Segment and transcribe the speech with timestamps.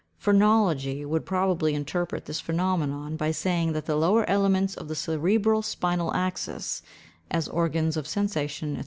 [0.17, 5.61] Phrenology would probably interpret this phenomenon by saying that the lower elements of the cerebral
[5.61, 6.81] spinal axis,
[7.29, 8.79] as organs of sensation, &c.